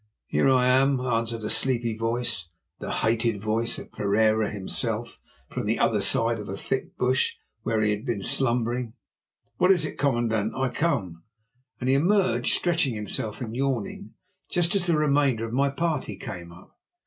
"Here 0.25 0.49
I 0.49 0.65
am," 0.65 0.99
answered 0.99 1.43
a 1.43 1.49
sleepy 1.51 1.95
voice, 1.95 2.49
the 2.79 2.91
hated 2.91 3.39
voice 3.39 3.77
of 3.77 3.91
Pereira 3.91 4.49
himself, 4.49 5.21
from 5.47 5.67
the 5.67 5.77
other 5.77 6.01
side 6.01 6.39
of 6.39 6.49
a 6.49 6.57
thick 6.57 6.97
bush, 6.97 7.35
where 7.61 7.81
he 7.81 7.91
had 7.91 8.03
been 8.03 8.23
slumbering. 8.23 8.93
"What 9.57 9.69
is 9.71 9.85
it, 9.85 9.99
commandant? 9.99 10.55
I 10.55 10.69
come," 10.69 11.21
and 11.79 11.87
he 11.87 11.93
emerged, 11.93 12.55
stretching 12.55 12.95
himself 12.95 13.41
and 13.41 13.55
yawning, 13.55 14.15
just 14.49 14.73
as 14.73 14.87
the 14.87 14.97
remainder 14.97 15.45
of 15.45 15.53
my 15.53 15.69
party 15.69 16.15
came 16.17 16.51
up. 16.51 16.79